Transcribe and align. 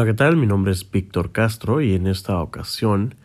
Hola, 0.00 0.12
¿qué 0.12 0.16
tal? 0.16 0.38
Mi 0.38 0.46
nombre 0.46 0.72
es 0.72 0.90
Víctor 0.90 1.30
Castro 1.30 1.82
y 1.82 1.92
en 1.92 2.06
esta 2.06 2.40
ocasión 2.40 3.16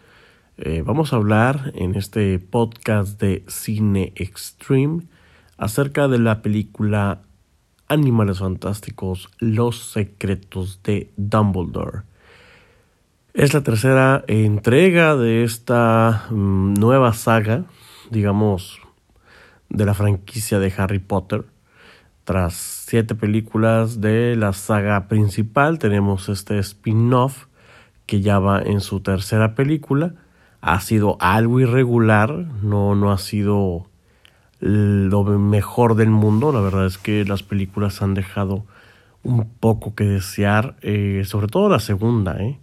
eh, 0.58 0.84
vamos 0.86 1.14
a 1.14 1.16
hablar 1.16 1.72
en 1.74 1.96
este 1.96 2.38
podcast 2.38 3.18
de 3.18 3.46
Cine 3.48 4.12
Extreme 4.18 5.04
acerca 5.58 6.10
de 6.10 6.20
la 6.20 6.42
película 6.42 7.22
Animales 7.88 8.40
Fantásticos, 8.40 9.30
Los 9.40 9.90
Secretos 9.90 10.82
de 10.84 11.14
Dumbledore. 11.16 12.02
Es 13.34 13.54
la 13.54 13.64
tercera 13.64 14.26
entrega 14.28 15.16
de 15.16 15.46
esta 15.46 16.26
mm, 16.30 16.74
nueva 16.74 17.14
saga, 17.14 17.64
digamos, 18.12 18.82
de 19.70 19.86
la 19.86 19.94
franquicia 19.94 20.60
de 20.60 20.74
Harry 20.76 21.00
Potter. 21.00 21.46
Tras 22.26 22.56
siete 22.56 23.16
películas 23.16 24.02
de 24.02 24.36
la 24.36 24.52
saga 24.52 25.08
principal, 25.08 25.80
tenemos 25.80 26.28
este 26.28 26.58
spin-off 26.58 27.46
que 28.08 28.22
ya 28.22 28.40
va 28.40 28.62
en 28.62 28.82
su 28.82 29.00
tercera 29.00 29.56
película. 29.56 30.16
Ha 30.60 30.80
sido 30.82 31.18
algo 31.20 31.60
irregular, 31.60 32.32
no, 32.64 32.96
no 32.96 33.12
ha 33.12 33.20
sido 33.20 33.88
lo 34.60 35.24
mejor 35.24 35.96
del 35.96 36.10
mundo. 36.10 36.52
La 36.52 36.62
verdad 36.62 36.88
es 36.88 36.98
que 36.98 37.26
las 37.26 37.44
películas 37.44 38.02
han 38.02 38.16
dejado 38.16 38.66
un 39.22 39.48
poco 39.48 39.94
que 39.94 40.06
desear, 40.06 40.78
eh, 40.82 41.24
sobre 41.26 41.48
todo 41.48 41.70
la 41.70 41.80
segunda. 41.80 42.42
¿eh? 42.42 42.60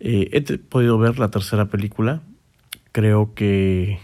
Eh, 0.00 0.30
he 0.32 0.58
podido 0.58 0.98
ver 0.98 1.18
la 1.20 1.30
tercera 1.30 1.66
película. 1.66 2.22
Creo 2.92 3.34
que 3.34 4.00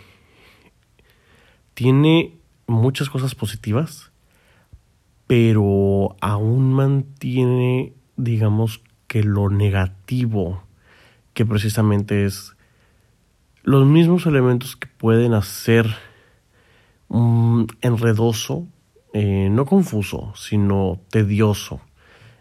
tiene 1.74 2.36
muchas 2.66 3.10
cosas 3.10 3.34
positivas, 3.34 4.12
pero 5.26 6.16
aún 6.20 6.72
mantiene, 6.72 7.92
digamos, 8.16 8.82
que 9.06 9.22
lo 9.22 9.50
negativo, 9.50 10.62
que 11.34 11.44
precisamente 11.44 12.24
es 12.24 12.56
los 13.62 13.86
mismos 13.86 14.26
elementos 14.26 14.76
que 14.76 14.86
pueden 14.86 15.34
hacer 15.34 15.86
un 17.08 17.66
enredoso, 17.80 18.66
eh, 19.12 19.48
no 19.50 19.66
confuso, 19.66 20.32
sino 20.36 21.00
tedioso 21.10 21.80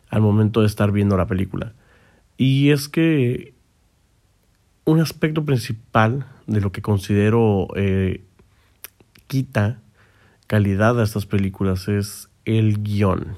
al 0.09 0.21
momento 0.21 0.61
de 0.61 0.67
estar 0.67 0.91
viendo 0.91 1.17
la 1.17 1.25
película. 1.25 1.73
Y 2.37 2.69
es 2.71 2.89
que 2.89 3.55
un 4.83 4.99
aspecto 4.99 5.45
principal 5.45 6.27
de 6.45 6.61
lo 6.61 6.71
que 6.71 6.81
considero 6.81 7.67
eh, 7.75 8.23
quita 9.27 9.81
calidad 10.47 10.99
a 10.99 11.03
estas 11.03 11.25
películas 11.25 11.87
es 11.87 12.29
el 12.45 12.81
guion. 12.83 13.37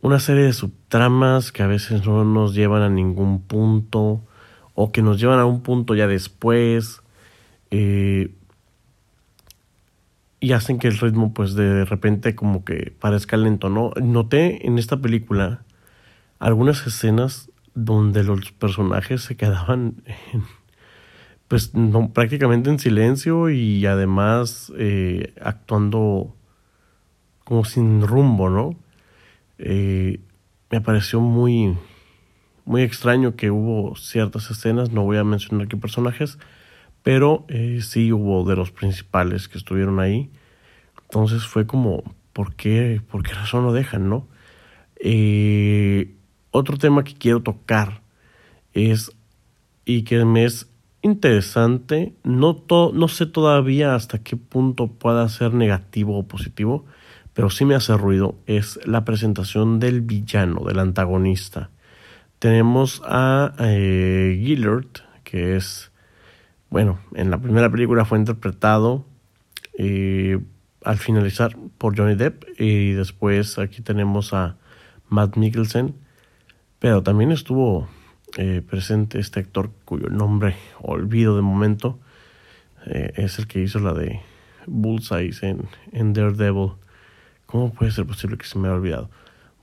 Una 0.00 0.20
serie 0.20 0.44
de 0.44 0.52
subtramas 0.52 1.52
que 1.52 1.62
a 1.62 1.66
veces 1.66 2.06
no 2.06 2.24
nos 2.24 2.54
llevan 2.54 2.82
a 2.82 2.88
ningún 2.88 3.42
punto 3.42 4.22
o 4.74 4.92
que 4.92 5.02
nos 5.02 5.20
llevan 5.20 5.40
a 5.40 5.46
un 5.46 5.62
punto 5.62 5.94
ya 5.94 6.06
después 6.06 7.02
eh, 7.70 8.32
y 10.38 10.52
hacen 10.52 10.78
que 10.78 10.88
el 10.88 10.98
ritmo 10.98 11.34
pues 11.34 11.54
de 11.54 11.84
repente 11.84 12.34
como 12.34 12.64
que 12.64 12.94
parezca 13.00 13.36
lento, 13.36 13.68
¿no? 13.68 13.90
Noté 14.00 14.66
en 14.66 14.78
esta 14.78 14.98
película 14.98 15.64
algunas 16.38 16.86
escenas 16.86 17.50
donde 17.74 18.22
los 18.22 18.52
personajes 18.52 19.22
se 19.22 19.36
quedaban 19.36 20.02
pues 21.48 21.74
no, 21.74 22.12
prácticamente 22.12 22.70
en 22.70 22.78
silencio 22.78 23.50
y 23.50 23.86
además 23.86 24.72
eh, 24.76 25.32
actuando 25.40 26.34
como 27.46 27.64
sin 27.64 28.02
rumbo, 28.02 28.50
¿no? 28.50 28.74
Eh, 29.58 30.18
me 30.68 30.80
pareció 30.80 31.20
muy, 31.20 31.78
muy 32.64 32.82
extraño 32.82 33.36
que 33.36 33.52
hubo 33.52 33.94
ciertas 33.94 34.50
escenas, 34.50 34.90
no 34.90 35.04
voy 35.04 35.16
a 35.16 35.22
mencionar 35.22 35.68
qué 35.68 35.76
personajes, 35.76 36.38
pero 37.04 37.44
eh, 37.46 37.78
sí 37.82 38.12
hubo 38.12 38.44
de 38.44 38.56
los 38.56 38.72
principales 38.72 39.46
que 39.46 39.58
estuvieron 39.58 40.00
ahí. 40.00 40.28
Entonces 41.04 41.46
fue 41.46 41.68
como, 41.68 42.02
¿por 42.32 42.56
qué, 42.56 43.00
por 43.12 43.22
qué 43.22 43.32
razón 43.32 43.62
lo 43.62 43.72
dejan, 43.72 44.10
no? 44.10 44.26
Eh, 44.96 46.16
otro 46.50 46.78
tema 46.78 47.04
que 47.04 47.14
quiero 47.14 47.44
tocar 47.44 48.02
es, 48.72 49.12
y 49.84 50.02
que 50.02 50.24
me 50.24 50.44
es 50.44 50.68
interesante, 51.00 52.12
no, 52.24 52.64
no 52.92 53.06
sé 53.06 53.26
todavía 53.26 53.94
hasta 53.94 54.18
qué 54.18 54.36
punto 54.36 54.88
pueda 54.88 55.28
ser 55.28 55.54
negativo 55.54 56.18
o 56.18 56.26
positivo, 56.26 56.86
pero 57.36 57.50
sí 57.50 57.64
me 57.64 57.76
hace 57.76 57.96
ruido, 57.96 58.34
es 58.46 58.80
la 58.84 59.04
presentación 59.04 59.78
del 59.78 60.00
villano, 60.00 60.64
del 60.64 60.80
antagonista. 60.80 61.70
Tenemos 62.40 63.02
a 63.04 63.54
eh, 63.60 64.40
Gillard, 64.42 64.86
que 65.22 65.54
es, 65.56 65.92
bueno, 66.70 66.98
en 67.14 67.30
la 67.30 67.38
primera 67.38 67.70
película 67.70 68.04
fue 68.04 68.18
interpretado 68.18 69.06
eh, 69.78 70.40
al 70.82 70.96
finalizar 70.96 71.56
por 71.78 71.96
Johnny 71.96 72.14
Depp 72.14 72.42
y 72.58 72.92
después 72.92 73.58
aquí 73.58 73.82
tenemos 73.82 74.32
a 74.32 74.56
Matt 75.08 75.36
Mikkelsen 75.36 75.94
pero 76.78 77.02
también 77.02 77.32
estuvo 77.32 77.88
eh, 78.36 78.62
presente 78.68 79.18
este 79.18 79.40
actor 79.40 79.70
cuyo 79.84 80.08
nombre 80.08 80.56
olvido 80.80 81.36
de 81.36 81.42
momento. 81.42 81.98
Eh, 82.86 83.12
es 83.16 83.38
el 83.38 83.46
que 83.46 83.60
hizo 83.60 83.78
la 83.78 83.92
de 83.92 84.20
Bullseye 84.66 85.32
en, 85.42 85.68
en 85.92 86.12
Daredevil. 86.12 86.72
¿Cómo 87.46 87.72
puede 87.72 87.92
ser 87.92 88.06
posible 88.06 88.36
que 88.36 88.46
se 88.46 88.58
me 88.58 88.68
haya 88.68 88.76
olvidado? 88.76 89.10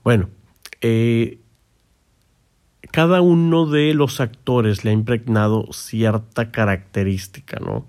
Bueno, 0.02 0.28
eh, 0.80 1.38
cada 2.90 3.20
uno 3.20 3.66
de 3.66 3.94
los 3.94 4.20
actores 4.20 4.84
le 4.84 4.90
ha 4.90 4.94
impregnado 4.94 5.72
cierta 5.72 6.50
característica, 6.50 7.58
¿no? 7.60 7.86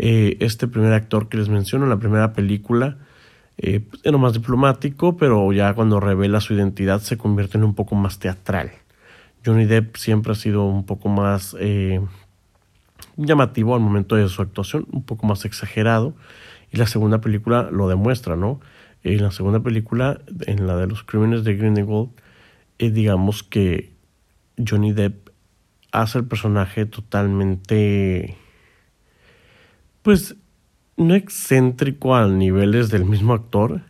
este 0.00 0.68
primer 0.68 0.92
actor 0.92 1.28
que 1.28 1.38
les 1.38 1.48
menciono 1.48 1.82
en 1.82 1.90
la 1.90 1.98
primera 1.98 2.32
película 2.32 2.98
eh, 3.60 3.80
pues, 3.80 4.00
era 4.04 4.16
más 4.18 4.32
diplomático, 4.32 5.16
pero 5.16 5.52
ya 5.52 5.74
cuando 5.74 5.98
revela 5.98 6.40
su 6.40 6.54
identidad 6.54 7.00
se 7.00 7.18
convierte 7.18 7.58
en 7.58 7.64
un 7.64 7.74
poco 7.74 7.96
más 7.96 8.20
teatral. 8.20 8.70
Johnny 9.44 9.66
Depp 9.66 9.96
siempre 9.96 10.32
ha 10.32 10.36
sido 10.36 10.64
un 10.64 10.86
poco 10.86 11.08
más 11.08 11.56
eh, 11.58 12.00
llamativo 13.16 13.74
al 13.74 13.80
momento 13.80 14.14
de 14.14 14.28
su 14.28 14.42
actuación, 14.42 14.86
un 14.92 15.02
poco 15.02 15.26
más 15.26 15.44
exagerado, 15.44 16.14
y 16.70 16.76
la 16.76 16.86
segunda 16.86 17.20
película 17.20 17.68
lo 17.72 17.88
demuestra, 17.88 18.36
¿no? 18.36 18.60
En 19.04 19.22
la 19.22 19.30
segunda 19.30 19.60
película, 19.60 20.20
en 20.46 20.66
la 20.66 20.76
de 20.76 20.86
los 20.86 21.04
crímenes 21.04 21.44
de 21.44 21.54
Grindelwald, 21.54 22.10
eh, 22.78 22.90
digamos 22.90 23.42
que 23.42 23.92
Johnny 24.58 24.92
Depp 24.92 25.30
hace 25.92 26.18
el 26.18 26.26
personaje 26.26 26.86
totalmente, 26.86 28.36
pues 30.02 30.36
no 30.96 31.14
excéntrico 31.14 32.16
a 32.16 32.26
niveles 32.26 32.90
del 32.90 33.04
mismo 33.04 33.34
actor, 33.34 33.82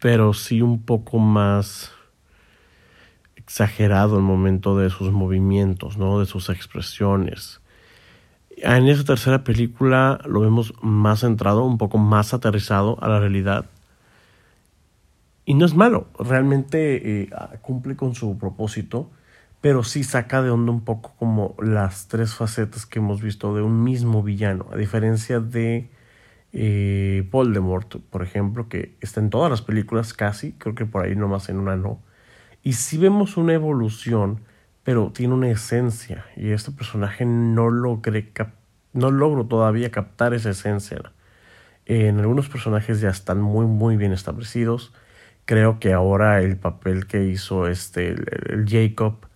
pero 0.00 0.32
sí 0.32 0.62
un 0.62 0.82
poco 0.82 1.18
más 1.18 1.92
exagerado 3.36 4.16
el 4.16 4.22
momento 4.22 4.78
de 4.78 4.88
sus 4.88 5.12
movimientos, 5.12 5.98
¿no? 5.98 6.20
de 6.20 6.26
sus 6.26 6.48
expresiones. 6.48 7.60
En 8.56 8.88
esa 8.88 9.04
tercera 9.04 9.44
película 9.44 10.20
lo 10.24 10.40
vemos 10.40 10.74
más 10.82 11.20
centrado, 11.20 11.64
un 11.64 11.78
poco 11.78 11.98
más 11.98 12.32
aterrizado 12.32 12.98
a 13.02 13.08
la 13.08 13.20
realidad. 13.20 13.66
Y 15.44 15.54
no 15.54 15.66
es 15.66 15.74
malo, 15.74 16.08
realmente 16.18 17.22
eh, 17.22 17.30
cumple 17.62 17.96
con 17.96 18.14
su 18.14 18.38
propósito, 18.38 19.10
pero 19.60 19.82
sí 19.84 20.04
saca 20.04 20.42
de 20.42 20.50
onda 20.50 20.72
un 20.72 20.84
poco 20.84 21.14
como 21.18 21.56
las 21.60 22.08
tres 22.08 22.34
facetas 22.34 22.86
que 22.86 22.98
hemos 23.00 23.22
visto 23.22 23.54
de 23.54 23.62
un 23.62 23.82
mismo 23.82 24.22
villano, 24.22 24.66
a 24.72 24.76
diferencia 24.76 25.40
de 25.40 25.90
eh, 26.52 27.28
Voldemort, 27.30 27.96
por 28.10 28.22
ejemplo, 28.22 28.68
que 28.68 28.96
está 29.00 29.20
en 29.20 29.30
todas 29.30 29.50
las 29.50 29.62
películas 29.62 30.14
casi, 30.14 30.52
creo 30.52 30.74
que 30.74 30.86
por 30.86 31.04
ahí 31.04 31.16
nomás 31.16 31.48
en 31.48 31.58
una 31.58 31.76
no. 31.76 32.00
Y 32.62 32.74
si 32.74 32.98
vemos 32.98 33.36
una 33.36 33.54
evolución, 33.54 34.40
pero 34.84 35.12
tiene 35.12 35.34
una 35.34 35.50
esencia, 35.50 36.24
y 36.36 36.50
este 36.50 36.72
personaje 36.72 37.24
no 37.24 37.70
logré 37.70 38.32
no 38.92 39.10
logro 39.10 39.46
todavía 39.46 39.90
captar 39.90 40.34
esa 40.34 40.50
esencia. 40.50 41.12
En 41.86 42.20
algunos 42.20 42.48
personajes 42.48 43.00
ya 43.00 43.10
están 43.10 43.40
muy 43.40 43.66
muy 43.66 43.96
bien 43.96 44.12
establecidos. 44.12 44.92
Creo 45.44 45.78
que 45.80 45.92
ahora 45.92 46.40
el 46.40 46.56
papel 46.56 47.06
que 47.06 47.24
hizo 47.24 47.66
este 47.66 48.08
el, 48.08 48.64
Jacob 48.68 49.26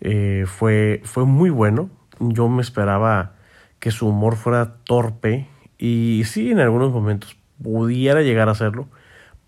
eh, 0.00 0.44
fue, 0.46 1.00
fue 1.04 1.24
muy 1.24 1.50
bueno. 1.50 1.90
Yo 2.20 2.48
me 2.48 2.62
esperaba 2.62 3.34
que 3.78 3.90
su 3.90 4.08
humor 4.08 4.36
fuera 4.36 4.76
torpe 4.84 5.48
y 5.78 6.22
sí, 6.24 6.50
en 6.50 6.60
algunos 6.60 6.92
momentos 6.92 7.36
pudiera 7.62 8.22
llegar 8.22 8.48
a 8.48 8.52
hacerlo, 8.52 8.88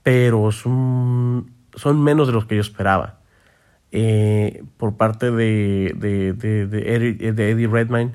pero 0.03 0.53
son, 0.53 1.51
son 1.75 2.03
menos 2.03 2.27
de 2.27 2.33
los 2.35 2.47
que 2.47 2.57
yo 2.57 2.61
esperaba. 2.61 3.21
Eh, 3.93 4.63
por 4.77 4.97
parte 4.97 5.31
de, 5.31 5.95
de, 5.97 6.33
de, 6.35 6.95
Eddie, 7.29 7.67
Redmayne, 7.67 8.13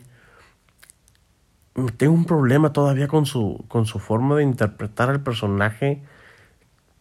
tengo 1.97 2.13
un 2.13 2.25
problema 2.25 2.73
todavía 2.73 3.07
con 3.07 3.25
su, 3.25 3.65
con 3.67 3.85
su 3.85 3.99
forma 3.99 4.35
de 4.35 4.43
interpretar 4.43 5.09
al 5.09 5.23
personaje. 5.23 6.03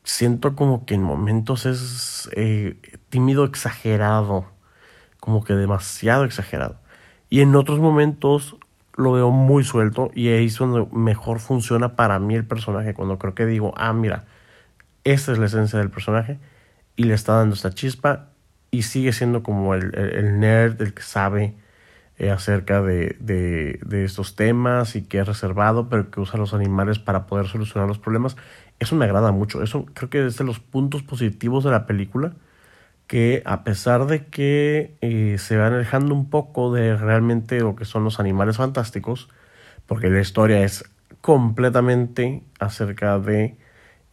Siento 0.04 0.56
como 0.56 0.86
que 0.86 0.94
en 0.94 1.02
momentos 1.02 1.66
es 1.66 2.30
eh, 2.36 2.76
tímido, 3.10 3.44
exagerado. 3.44 4.46
como 5.20 5.44
que 5.44 5.54
demasiado 5.54 6.24
exagerado. 6.24 6.80
Y 7.30 7.40
en 7.42 7.54
otros 7.56 7.78
momentos 7.78 8.56
lo 8.96 9.12
veo 9.12 9.30
muy 9.30 9.64
suelto 9.64 10.10
y 10.14 10.28
ahí 10.28 10.46
es 10.46 10.58
donde 10.58 10.86
mejor 10.92 11.40
funciona 11.40 11.96
para 11.96 12.18
mí 12.18 12.34
el 12.34 12.44
personaje, 12.44 12.94
cuando 12.94 13.18
creo 13.18 13.34
que 13.34 13.46
digo, 13.46 13.72
ah, 13.76 13.92
mira, 13.92 14.26
esta 15.04 15.32
es 15.32 15.38
la 15.38 15.46
esencia 15.46 15.78
del 15.78 15.90
personaje 15.90 16.38
y 16.96 17.04
le 17.04 17.14
está 17.14 17.34
dando 17.34 17.54
esta 17.54 17.70
chispa 17.72 18.30
y 18.70 18.82
sigue 18.82 19.12
siendo 19.12 19.42
como 19.42 19.74
el, 19.74 19.94
el, 19.96 20.38
nerd, 20.40 20.80
el 20.82 20.94
que 20.94 21.02
sabe 21.02 21.54
eh, 22.18 22.30
acerca 22.30 22.82
de, 22.82 23.16
de, 23.20 23.80
de, 23.84 24.04
estos 24.04 24.36
temas 24.36 24.94
y 24.96 25.02
que 25.02 25.18
es 25.18 25.26
reservado, 25.26 25.88
pero 25.88 26.10
que 26.10 26.20
usa 26.20 26.38
los 26.38 26.54
animales 26.54 26.98
para 26.98 27.26
poder 27.26 27.46
solucionar 27.48 27.88
los 27.88 27.98
problemas. 27.98 28.36
Eso 28.80 28.96
me 28.96 29.04
agrada 29.04 29.32
mucho. 29.32 29.62
Eso 29.62 29.86
creo 29.94 30.10
que 30.10 30.26
es 30.26 30.38
de 30.38 30.44
los 30.44 30.60
puntos 30.60 31.02
positivos 31.04 31.64
de 31.64 31.70
la 31.70 31.86
película, 31.86 32.34
que 33.06 33.42
a 33.46 33.64
pesar 33.64 34.06
de 34.06 34.26
que 34.26 34.96
eh, 35.02 35.36
se 35.38 35.56
va 35.58 35.68
alejando 35.68 36.14
un 36.14 36.30
poco 36.30 36.72
de 36.74 36.96
realmente 36.96 37.60
lo 37.60 37.76
que 37.76 37.84
son 37.86 38.04
los 38.04 38.20
animales 38.20 38.58
fantásticos, 38.58 39.28
porque 39.86 40.10
la 40.10 40.20
historia 40.20 40.64
es 40.64 40.84
completamente 41.22 42.44
acerca 42.60 43.18
de 43.18 43.56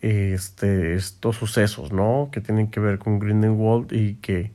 este, 0.02 0.96
estos 0.96 1.38
sucesos, 1.38 1.92
¿no? 1.94 2.30
Que 2.32 2.42
tienen 2.42 2.70
que 2.70 2.80
ver 2.80 3.00
con 3.00 3.20
Grindelwald 3.20 3.94
y 3.94 4.16
que 4.16 4.54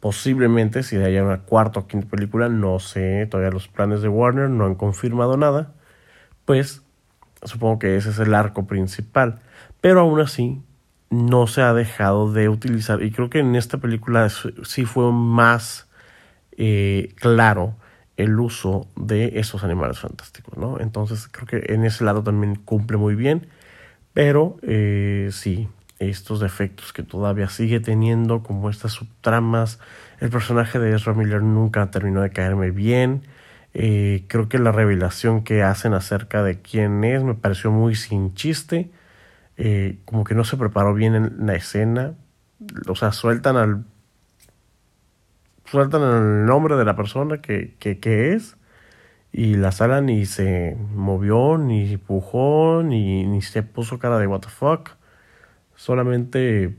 posiblemente 0.00 0.82
si 0.82 0.96
haya 0.96 1.24
una 1.24 1.42
cuarta 1.42 1.80
o 1.80 1.86
quinta 1.88 2.08
película, 2.08 2.48
no 2.48 2.78
sé, 2.80 3.26
todavía 3.26 3.52
los 3.52 3.68
planes 3.68 4.02
de 4.02 4.08
Warner 4.08 4.50
no 4.50 4.66
han 4.66 4.74
confirmado 4.76 5.36
nada, 5.38 5.74
pues 6.46 6.83
supongo 7.44 7.78
que 7.78 7.96
ese 7.96 8.10
es 8.10 8.18
el 8.18 8.34
arco 8.34 8.66
principal, 8.66 9.40
pero 9.80 10.00
aún 10.00 10.20
así 10.20 10.62
no 11.10 11.46
se 11.46 11.62
ha 11.62 11.72
dejado 11.74 12.32
de 12.32 12.48
utilizar 12.48 13.02
y 13.02 13.10
creo 13.10 13.30
que 13.30 13.38
en 13.38 13.54
esta 13.54 13.78
película 13.78 14.28
sí 14.28 14.84
fue 14.84 15.12
más 15.12 15.88
eh, 16.56 17.14
claro 17.16 17.76
el 18.16 18.38
uso 18.38 18.88
de 18.96 19.38
esos 19.38 19.64
animales 19.64 19.98
fantásticos, 19.98 20.56
¿no? 20.56 20.80
Entonces 20.80 21.28
creo 21.30 21.46
que 21.46 21.72
en 21.72 21.84
ese 21.84 22.04
lado 22.04 22.22
también 22.22 22.56
cumple 22.56 22.96
muy 22.96 23.14
bien 23.14 23.48
pero 24.14 24.56
eh, 24.62 25.28
sí, 25.32 25.68
estos 25.98 26.40
defectos 26.40 26.92
que 26.94 27.02
todavía 27.02 27.48
sigue 27.48 27.80
teniendo, 27.80 28.42
como 28.42 28.70
estas 28.70 28.92
subtramas, 28.92 29.80
el 30.20 30.30
personaje 30.30 30.78
de 30.78 30.94
Ezra 30.94 31.12
Miller 31.12 31.42
nunca 31.42 31.90
terminó 31.90 32.22
de 32.22 32.30
caerme 32.30 32.70
bien. 32.70 33.22
Eh, 33.74 34.24
creo 34.28 34.48
que 34.48 34.58
la 34.58 34.72
revelación 34.72 35.44
que 35.44 35.62
hacen 35.62 35.94
acerca 35.94 36.42
de 36.42 36.60
quién 36.62 37.04
es 37.04 37.24
me 37.24 37.34
pareció 37.34 37.70
muy 37.70 37.94
sin 37.96 38.34
chiste. 38.34 38.90
Eh, 39.56 39.98
como 40.04 40.24
que 40.24 40.34
no 40.34 40.44
se 40.44 40.56
preparó 40.56 40.94
bien 40.94 41.14
en 41.14 41.46
la 41.46 41.54
escena. 41.54 42.14
O 42.88 42.94
sea, 42.94 43.12
sueltan 43.12 43.56
al. 43.56 43.84
Sueltan 45.66 46.02
el 46.02 46.46
nombre 46.46 46.76
de 46.76 46.84
la 46.84 46.94
persona 46.96 47.40
que, 47.40 47.74
que, 47.78 48.32
es 48.32 48.56
y 49.32 49.56
la 49.56 49.72
sala 49.72 50.00
ni 50.00 50.26
se 50.26 50.76
movió, 50.94 51.58
ni 51.58 51.94
empujó, 51.94 52.82
ni, 52.84 53.26
ni 53.26 53.42
se 53.42 53.62
puso 53.62 53.98
cara 53.98 54.18
de 54.18 54.26
what 54.26 54.40
the 54.40 54.48
fuck. 54.48 54.90
Solamente 55.74 56.76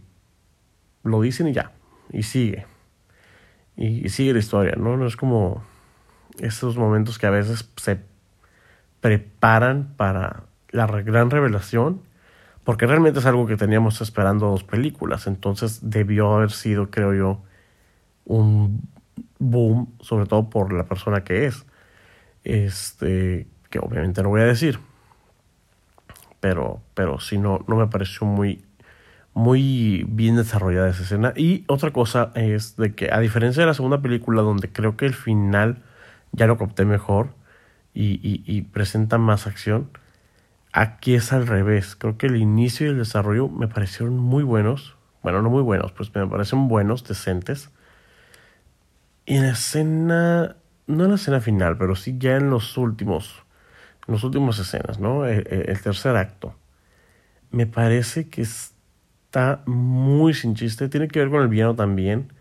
lo 1.03 1.21
dicen 1.21 1.47
y 1.47 1.53
ya. 1.53 1.71
Y 2.11 2.23
sigue. 2.23 2.65
Y, 3.77 4.09
sigue 4.09 4.33
la 4.33 4.39
historia, 4.39 4.75
¿no? 4.77 4.97
No 4.97 5.05
es 5.07 5.17
como 5.17 5.63
esos 6.39 6.77
momentos 6.77 7.17
que 7.19 7.27
a 7.27 7.31
veces 7.31 7.69
se 7.77 7.99
preparan 9.01 9.93
para 9.97 10.43
la 10.71 10.87
gran 10.87 11.29
revelación. 11.29 12.01
Porque 12.63 12.87
realmente 12.87 13.19
es 13.19 13.25
algo 13.27 13.45
que 13.45 13.57
teníamos 13.57 14.01
esperando 14.01 14.47
dos 14.47 14.63
películas. 14.63 15.27
Entonces 15.27 15.79
debió 15.83 16.33
haber 16.33 16.51
sido, 16.51 16.89
creo 16.89 17.13
yo, 17.13 17.43
un 18.25 18.81
boom, 19.37 19.93
sobre 19.99 20.25
todo 20.25 20.49
por 20.49 20.73
la 20.73 20.85
persona 20.85 21.23
que 21.23 21.45
es 21.45 21.65
este, 22.45 23.47
que 23.69 23.79
obviamente 23.79 24.23
no 24.23 24.29
voy 24.29 24.41
a 24.41 24.45
decir. 24.45 24.79
Pero, 26.39 26.79
pero 26.93 27.19
sí, 27.19 27.37
no, 27.37 27.65
no 27.67 27.75
me 27.75 27.87
pareció 27.87 28.25
muy, 28.25 28.63
muy 29.33 30.05
bien 30.07 30.35
desarrollada 30.35 30.89
esa 30.89 31.03
escena. 31.03 31.33
Y 31.35 31.65
otra 31.67 31.91
cosa 31.91 32.31
es 32.35 32.77
de 32.77 32.93
que, 32.93 33.09
a 33.11 33.19
diferencia 33.19 33.61
de 33.61 33.67
la 33.67 33.73
segunda 33.73 34.01
película, 34.01 34.41
donde 34.41 34.71
creo 34.71 34.95
que 34.95 35.05
el 35.05 35.13
final 35.13 35.83
ya 36.35 36.47
lo 36.47 36.57
capté 36.57 36.85
mejor 36.85 37.29
y, 37.93 38.61
presenta 38.73 39.17
más 39.17 39.47
acción, 39.47 39.89
aquí 40.73 41.15
es 41.15 41.31
al 41.33 41.47
revés. 41.47 41.95
Creo 41.95 42.17
que 42.17 42.27
el 42.27 42.35
inicio 42.35 42.87
y 42.87 42.89
el 42.89 42.97
desarrollo 42.97 43.47
me 43.47 43.67
parecieron 43.67 44.17
muy 44.17 44.43
buenos. 44.43 44.97
Bueno, 45.23 45.41
no 45.41 45.49
muy 45.49 45.63
buenos, 45.63 45.91
pues 45.93 46.13
me 46.13 46.27
parecen 46.27 46.67
buenos, 46.67 47.03
decentes. 47.03 47.69
Y 49.25 49.35
en 49.37 49.43
la 49.43 49.51
escena 49.51 50.55
no 50.87 51.03
en 51.05 51.09
la 51.09 51.15
escena 51.15 51.41
final, 51.41 51.77
pero 51.77 51.95
sí 51.95 52.15
ya 52.19 52.37
en 52.37 52.49
los 52.49 52.77
últimos, 52.77 53.43
en 54.07 54.13
las 54.15 54.23
últimas 54.23 54.59
escenas, 54.59 54.99
¿no? 54.99 55.25
El, 55.25 55.81
tercer 55.81 56.15
acto. 56.15 56.55
Me 57.51 57.65
parece 57.65 58.29
que 58.29 58.41
está 58.41 59.63
muy 59.65 60.33
sin 60.33 60.55
chiste. 60.55 60.89
Tiene 60.89 61.07
que 61.07 61.19
ver 61.19 61.29
con 61.29 61.41
el 61.41 61.47
villano 61.47 61.75
también. 61.75 62.33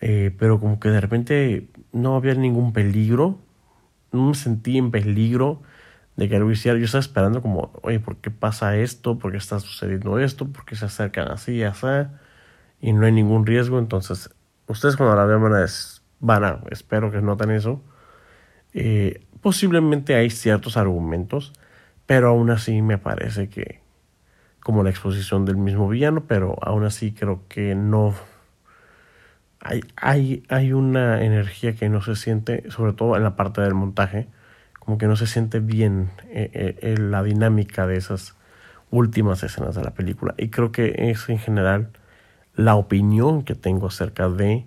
Eh, 0.00 0.34
pero 0.38 0.60
como 0.60 0.80
que 0.80 0.90
de 0.90 1.00
repente 1.00 1.68
no 1.94 2.16
había 2.16 2.34
ningún 2.34 2.74
peligro. 2.74 3.38
No 4.12 4.28
me 4.28 4.34
sentí 4.34 4.76
en 4.76 4.90
peligro 4.90 5.62
de 6.16 6.28
que 6.28 6.36
algo 6.36 6.50
hiciera. 6.50 6.78
Yo 6.78 6.84
estaba 6.84 7.00
esperando 7.00 7.40
como, 7.40 7.72
oye, 7.82 8.00
¿por 8.00 8.16
qué 8.18 8.30
pasa 8.30 8.76
esto? 8.76 9.18
¿Por 9.18 9.32
qué 9.32 9.38
está 9.38 9.60
sucediendo 9.60 10.18
esto? 10.18 10.46
¿Por 10.46 10.66
qué 10.66 10.76
se 10.76 10.84
acercan 10.84 11.30
así 11.30 11.52
y 11.54 11.62
así? 11.62 11.86
Y 12.80 12.92
no 12.92 13.06
hay 13.06 13.12
ningún 13.12 13.46
riesgo. 13.46 13.78
Entonces, 13.78 14.30
ustedes 14.66 14.96
cuando 14.96 15.16
la 15.16 15.24
vean 15.24 15.42
van 15.42 15.54
a 15.54 15.66
van 16.20 16.44
a, 16.44 16.60
espero 16.70 17.10
que 17.10 17.20
noten 17.20 17.50
eso. 17.50 17.82
Eh, 18.72 19.26
posiblemente 19.40 20.14
hay 20.14 20.30
ciertos 20.30 20.76
argumentos, 20.76 21.52
pero 22.06 22.28
aún 22.28 22.50
así 22.50 22.82
me 22.82 22.98
parece 22.98 23.48
que, 23.48 23.80
como 24.60 24.82
la 24.82 24.90
exposición 24.90 25.44
del 25.44 25.56
mismo 25.56 25.88
villano, 25.88 26.24
pero 26.26 26.56
aún 26.62 26.84
así 26.84 27.12
creo 27.12 27.42
que 27.48 27.74
no. 27.74 28.14
Hay, 29.64 29.82
hay, 29.96 30.44
hay 30.48 30.72
una 30.72 31.24
energía 31.24 31.74
que 31.74 31.88
no 31.88 32.02
se 32.02 32.16
siente, 32.16 32.70
sobre 32.70 32.92
todo 32.92 33.16
en 33.16 33.24
la 33.24 33.34
parte 33.34 33.60
del 33.62 33.74
montaje, 33.74 34.28
como 34.78 34.98
que 34.98 35.06
no 35.06 35.16
se 35.16 35.26
siente 35.26 35.60
bien 35.60 36.10
eh, 36.28 36.76
eh, 36.80 36.96
la 36.98 37.22
dinámica 37.22 37.86
de 37.86 37.96
esas 37.96 38.36
últimas 38.90 39.42
escenas 39.42 39.74
de 39.74 39.82
la 39.82 39.92
película. 39.92 40.34
Y 40.36 40.50
creo 40.50 40.70
que 40.70 41.10
es 41.10 41.28
en 41.28 41.38
general 41.38 41.90
la 42.54 42.76
opinión 42.76 43.42
que 43.42 43.54
tengo 43.54 43.88
acerca 43.88 44.28
de 44.28 44.66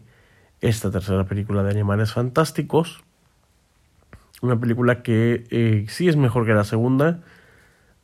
esta 0.61 0.91
tercera 0.91 1.25
película 1.25 1.63
de 1.63 1.71
Animales 1.71 2.13
Fantásticos. 2.13 3.03
Una 4.41 4.59
película 4.59 5.01
que 5.03 5.45
eh, 5.49 5.85
sí 5.87 6.09
es 6.09 6.15
mejor 6.15 6.45
que 6.45 6.53
la 6.53 6.63
segunda. 6.63 7.21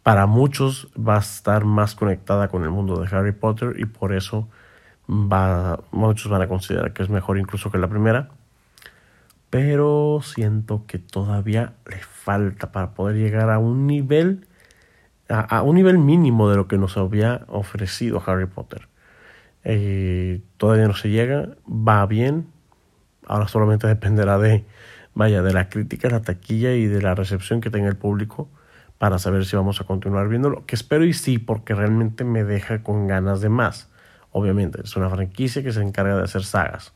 Para 0.04 0.26
muchos 0.26 0.90
va 0.96 1.16
a 1.16 1.20
estar 1.20 1.66
más 1.66 1.96
conectada 1.96 2.48
con 2.48 2.64
el 2.64 2.70
mundo 2.70 3.00
de 3.00 3.08
Harry 3.16 3.32
Potter 3.32 3.76
y 3.78 3.86
por 3.86 4.14
eso 4.14 4.50
va, 5.10 5.80
muchos 5.92 6.30
van 6.32 6.42
a 6.42 6.48
considerar 6.48 6.94
que 6.94 7.04
es 7.04 7.10
mejor 7.10 7.38
incluso 7.38 7.72
que 7.72 7.78
la 7.78 7.88
primera. 7.88 8.30
Pero 9.50 10.22
siento 10.24 10.86
que 10.88 10.98
todavía 11.00 11.74
le 11.88 12.00
falta 12.00 12.72
para 12.72 12.94
poder 12.94 13.18
llegar 13.18 13.50
a 13.52 13.60
un 13.60 13.86
nivel, 13.86 14.48
a 15.30 15.62
un 15.62 15.76
nivel 15.76 16.00
mínimo 16.00 16.50
de 16.50 16.56
lo 16.56 16.68
que 16.68 16.78
nos 16.78 16.98
había 16.98 17.46
ofrecido 17.48 18.24
Harry 18.26 18.48
Potter. 18.48 18.88
Eh, 19.64 20.42
todavía 20.58 20.88
no 20.88 20.96
se 20.96 21.10
llega, 21.10 21.50
va 21.68 22.06
bien. 22.06 22.48
Ahora 23.26 23.48
solamente 23.48 23.88
dependerá 23.88 24.38
de, 24.38 24.66
vaya, 25.14 25.42
de 25.42 25.54
la 25.54 25.70
crítica, 25.70 26.10
la 26.10 26.22
taquilla 26.22 26.74
y 26.74 26.88
de 26.88 27.02
la 27.02 27.16
recepción 27.16 27.62
que 27.62 27.70
tenga 27.70 27.88
el 27.88 27.96
público 27.96 28.50
para 28.98 29.20
saber 29.20 29.46
si 29.46 29.56
vamos 29.56 29.80
a 29.82 29.86
continuar 29.86 30.28
viéndolo. 30.30 30.66
Que 30.66 30.76
espero 30.76 31.06
y 31.06 31.14
sí, 31.14 31.38
porque 31.38 31.76
realmente 31.76 32.24
me 32.24 32.44
deja 32.44 32.84
con 32.84 33.08
ganas 33.08 33.42
de 33.42 33.50
más. 33.50 33.90
Obviamente, 34.34 34.82
es 34.84 34.96
una 34.98 35.10
franquicia 35.10 35.64
que 35.64 35.72
se 35.72 35.82
encarga 35.82 36.18
de 36.18 36.24
hacer 36.24 36.44
sagas. 36.44 36.94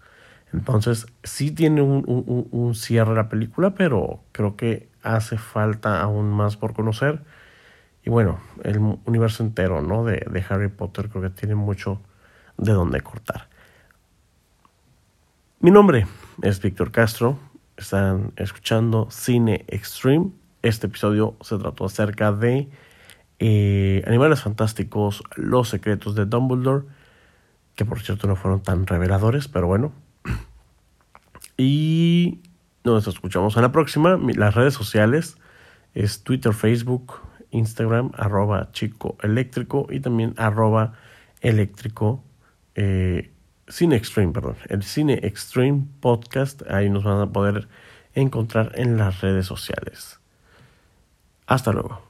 Entonces, 0.54 1.08
sí 1.24 1.52
tiene 1.52 1.82
un, 1.82 2.04
un, 2.06 2.48
un 2.52 2.76
cierre 2.76 3.16
la 3.16 3.30
película, 3.30 3.74
pero 3.74 4.20
creo 4.34 4.58
que 4.58 4.90
hace 5.04 5.38
falta 5.38 6.02
aún 6.02 6.30
más 6.32 6.58
por 6.58 6.74
conocer. 6.74 7.22
Y 8.04 8.10
bueno, 8.10 8.40
el 8.64 8.78
universo 9.06 9.44
entero 9.44 9.82
¿no? 9.82 10.06
de, 10.06 10.46
Harry 10.50 10.70
Potter 10.70 11.10
creo 11.10 11.24
que 11.24 11.30
tiene 11.30 11.56
mucho 11.56 12.00
de 12.58 12.72
dónde 12.72 13.02
cortar. 13.02 13.50
Mi 15.60 15.72
nombre 15.72 16.08
es 16.42 16.62
Víctor 16.62 16.92
Castro. 16.92 17.38
Están 17.76 18.32
escuchando 18.38 19.10
Cine 19.12 19.66
Extreme. 19.68 20.32
Este 20.62 20.88
episodio 20.88 21.36
se 21.42 21.58
trató 21.58 21.84
acerca 21.84 22.32
de 22.32 22.70
eh, 23.40 24.04
Animales 24.08 24.42
Fantásticos, 24.42 25.22
Los 25.36 25.68
Secretos 25.68 26.16
de 26.16 26.26
Dumbledore, 26.26 26.86
que 27.78 27.86
por 27.86 28.02
cierto 28.02 28.28
no 28.28 28.36
fueron 28.36 28.62
tan 28.62 28.86
reveladores, 28.86 29.48
pero 29.48 29.68
bueno. 29.68 29.94
Y 31.60 32.42
nos 32.84 33.08
escuchamos 33.08 33.56
en 33.56 33.64
la 33.64 33.72
próxima. 33.72 34.20
Las 34.36 34.54
redes 34.54 34.76
sociales 34.76 35.38
es 35.96 36.24
Twitter, 36.24 36.54
Facebook, 36.54 37.14
Instagram, 37.50 38.12
arroba 38.16 38.72
chico 38.74 39.18
eléctrico 39.24 39.88
y 39.90 40.00
también 40.00 40.36
arroba 40.38 40.94
eléctrico 41.42 42.24
eh, 42.76 43.32
Cine 43.68 43.96
Extreme, 43.96 44.34
perdón, 44.34 44.56
el 44.70 44.84
Cine 44.84 45.20
Extreme 45.24 45.88
Podcast. 46.00 46.62
Ahí 46.70 46.90
nos 46.90 47.04
van 47.04 47.20
a 47.20 47.32
poder 47.32 47.68
encontrar 48.14 48.72
en 48.76 48.98
las 48.98 49.22
redes 49.22 49.46
sociales. 49.48 50.20
Hasta 51.48 51.72
luego. 51.72 52.07